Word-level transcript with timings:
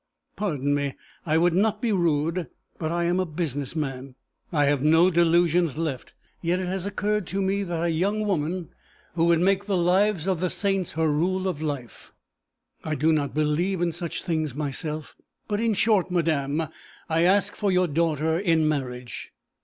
Pardon 0.35 0.73
me, 0.73 0.95
I 1.27 1.37
would 1.37 1.53
not 1.53 1.79
be 1.79 1.91
rude, 1.91 2.47
but 2.79 2.91
I 2.91 3.03
am 3.03 3.19
a 3.19 3.25
business 3.27 3.75
man. 3.75 4.15
I 4.51 4.65
have 4.65 4.81
no 4.81 5.11
delusions 5.11 5.77
left, 5.77 6.15
yet 6.41 6.59
it 6.59 6.65
has 6.65 6.87
occurred 6.87 7.27
to 7.27 7.39
me 7.39 7.61
that 7.61 7.83
a 7.83 7.91
young 7.91 8.25
woman 8.25 8.69
who 9.13 9.25
would 9.25 9.39
make 9.41 9.65
the 9.67 9.77
lives 9.77 10.27
of 10.27 10.39
the 10.39 10.49
saints 10.49 10.93
her 10.93 11.07
rule 11.07 11.47
of 11.47 11.61
life 11.61 12.13
I 12.83 12.95
do 12.95 13.13
not 13.13 13.35
believe 13.35 13.79
in 13.79 13.91
such 13.91 14.23
things 14.23 14.55
myself, 14.55 15.15
but 15.47 15.59
in 15.59 15.75
short, 15.75 16.09
madam, 16.09 16.63
I 17.07 17.21
ask 17.21 17.55
for 17.55 17.71
your 17.71 17.87
daughter 17.87 18.39
in 18.39 18.67
marriage.' 18.67 19.31